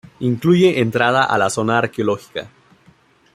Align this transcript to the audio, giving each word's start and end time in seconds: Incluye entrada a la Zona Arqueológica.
Incluye 0.21 0.79
entrada 0.79 1.25
a 1.25 1.37
la 1.37 1.51
Zona 1.51 1.77
Arqueológica. 1.77 2.49